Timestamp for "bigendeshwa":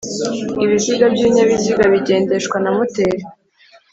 1.93-2.57